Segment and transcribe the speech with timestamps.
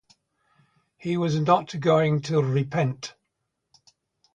[0.97, 3.13] He was not going to repent.